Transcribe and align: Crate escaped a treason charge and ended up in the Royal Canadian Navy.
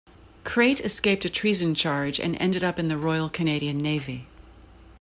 Crate 0.43 0.79
escaped 0.81 1.25
a 1.25 1.29
treason 1.29 1.75
charge 1.75 2.19
and 2.19 2.35
ended 2.41 2.63
up 2.63 2.79
in 2.79 2.87
the 2.87 2.97
Royal 2.97 3.29
Canadian 3.29 3.77
Navy. 3.77 4.25